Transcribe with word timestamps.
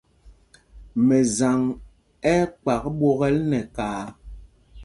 Mɛsaŋ 1.07 1.59
ɛ́ 2.33 2.37
ɛ́ 2.43 2.49
kpak 2.59 2.83
ɓwokɛl 2.97 3.35
nɛ 3.49 3.59
kaā. 3.75 4.03